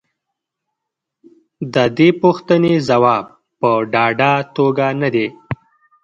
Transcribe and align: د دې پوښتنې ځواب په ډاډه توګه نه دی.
د 1.73 1.75
دې 1.97 2.09
پوښتنې 2.21 2.73
ځواب 2.89 3.25
په 3.59 3.69
ډاډه 3.93 4.33
توګه 4.55 4.85
نه 5.01 5.09
دی. 5.15 5.27